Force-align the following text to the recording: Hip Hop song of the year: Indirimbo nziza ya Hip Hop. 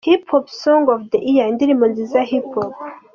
Hip 0.07 0.23
Hop 0.31 0.49
song 0.49 0.85
of 0.95 1.01
the 1.11 1.19
year: 1.29 1.45
Indirimbo 1.51 1.85
nziza 1.91 2.15
ya 2.21 2.29
Hip 2.31 2.47
Hop. 2.55 2.71